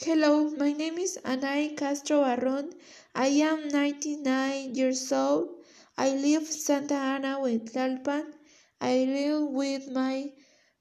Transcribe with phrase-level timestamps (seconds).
[0.00, 2.72] Hello, my name is Anay Castro Barron.
[3.16, 5.48] I am 99 years old.
[5.96, 8.32] I live Santa Ana with Tlalpan.
[8.80, 10.30] I live with my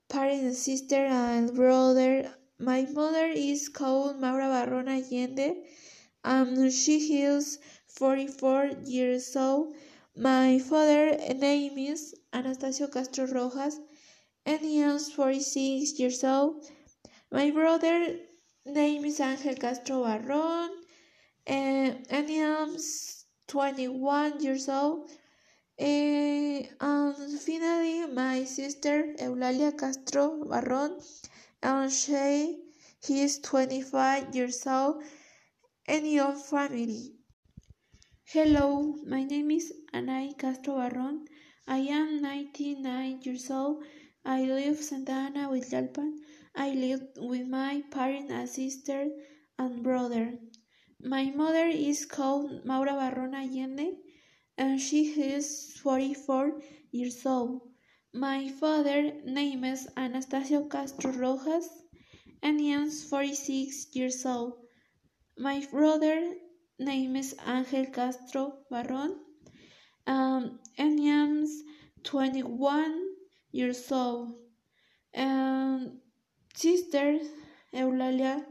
[0.08, 2.32] parents, sister, and brother.
[2.60, 5.66] My mother is called Maura Barron Allende.
[6.24, 7.58] and she is
[7.88, 9.74] 44 years old.
[10.16, 13.80] My father name is Anastasio Castro Rojas
[14.46, 16.70] and he is 46 years old.
[17.32, 18.20] My brother
[18.68, 20.72] name is Angel Castro Barron
[21.46, 25.10] and, and he is 21 years old.
[25.80, 31.00] Uh, and finally, my sister Eulalia Castro Barron,
[31.64, 32.60] and she,
[33.06, 35.04] he is 25 years old,
[35.88, 37.14] and your family.
[38.26, 41.26] Hello, my name is Anay Castro Barron.
[41.68, 43.84] I am 99 years old.
[44.26, 46.18] I live Santa Ana with Tlalpan.
[46.60, 49.10] I live with my parents and sister
[49.60, 50.34] and brother.
[51.00, 54.00] My mother is called Maura Barron Allende
[54.58, 57.62] and she is 44 years old.
[58.12, 61.70] My father name is Anastasio Castro Rojas
[62.42, 64.54] and he is 46 years old.
[65.38, 66.34] My brother
[66.80, 69.16] name is Angel Castro Barron
[70.08, 71.62] um, and he is
[72.04, 73.10] 21
[73.52, 74.34] years old.
[75.14, 76.00] And
[76.58, 77.20] sister
[77.72, 78.44] Eulalia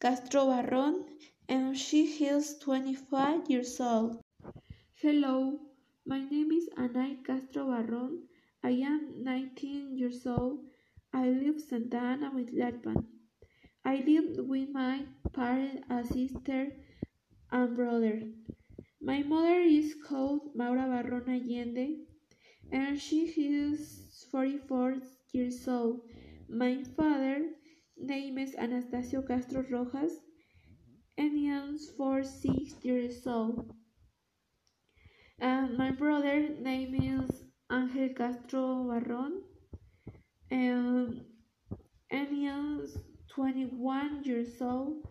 [0.00, 1.04] Castro Barron
[1.50, 4.22] and she is 25 years old.
[4.94, 5.60] Hello,
[6.06, 8.22] my name is Anay Castro Barron.
[8.64, 10.60] I am 19 years old.
[11.12, 13.04] I live Santa Ana with Tlalpan.
[13.84, 16.68] I live with my parents, a sister,
[17.50, 18.22] and brother.
[19.02, 21.98] My mother is called Maura Barron Allende,
[22.72, 25.02] and she is 44
[25.34, 26.00] years old.
[26.54, 27.48] My father
[27.96, 30.20] name is Anastasio Castro Rojas,
[31.16, 33.72] and he is 46 years old.
[35.38, 39.40] And my brother name is Angel Castro Barron
[40.50, 41.24] um, and,
[42.10, 42.98] and he is
[43.34, 45.08] 21 years old.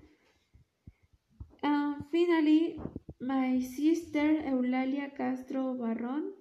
[1.63, 2.79] And finally,
[3.19, 6.33] my sister Eulalia Castro Barron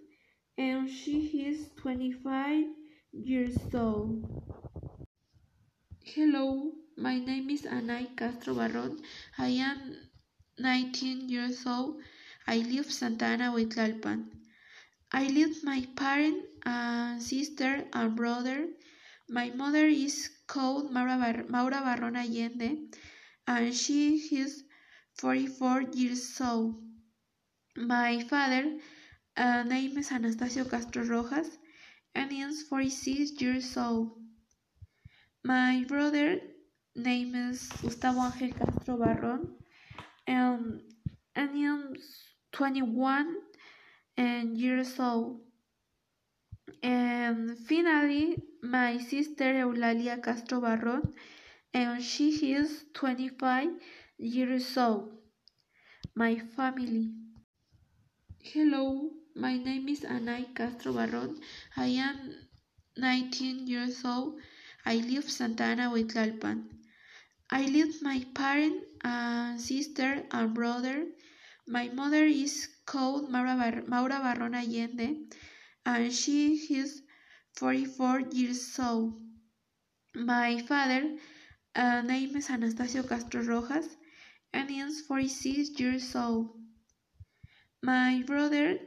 [0.58, 2.66] and she is 25
[3.12, 4.26] years old.
[6.02, 9.02] Hello, my name is Anay Castro Barron.
[9.36, 9.96] I am
[10.58, 12.00] 19 years old.
[12.46, 14.30] I live Santa Ana with Tlalpan.
[15.12, 18.66] I live my parent, and sister, and brother.
[19.28, 22.88] My mother is called Maura, Bar Maura Barron Allende,
[23.46, 24.64] and she is
[25.18, 26.82] 44 years old.
[27.76, 28.78] My father
[29.36, 31.58] uh, name is Anastasio Castro Rojas,
[32.14, 34.12] and he is 46 years old.
[35.42, 36.38] My brother
[36.94, 39.56] name is Gustavo Angel Castro Barron,
[40.26, 40.80] and, um,
[41.34, 43.36] and he is 21
[44.18, 45.40] and years old.
[46.82, 51.14] And finally, my sister Eulalia Castro Barron,
[51.72, 53.70] and she is 25
[54.18, 55.10] years old.
[56.14, 57.14] My family.
[58.42, 61.40] Hello, my name is Anay Castro Barron.
[61.78, 62.34] I am
[62.98, 64.38] 19 years old.
[64.90, 66.64] I live Santa Ana with Tlalpan.
[67.48, 71.06] I live my parent, and sister, and brother
[71.68, 73.54] my mother is called Maura,
[73.86, 75.28] Bar Barron Allende,
[75.86, 77.02] and she is
[77.54, 79.14] 44 years old.
[80.16, 81.16] My father
[81.76, 83.96] uh, name is Anastasio Castro Rojas,
[84.52, 86.48] and he is 46 years old.
[87.80, 88.80] My brother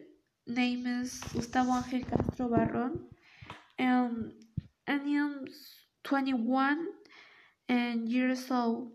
[0.47, 3.05] name is Gustavo Angel Castro Barron,
[3.79, 4.33] and,
[4.85, 6.87] and he is 21
[7.69, 8.91] and years old.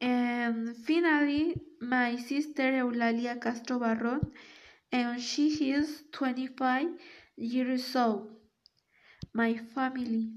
[0.00, 4.20] And finally, my sister Eulalia Castro Barron,
[4.92, 6.88] and she is 25
[7.36, 8.30] years old.
[9.32, 10.30] My family.